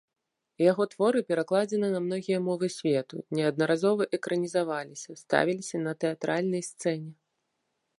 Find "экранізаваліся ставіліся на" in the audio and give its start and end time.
4.21-5.91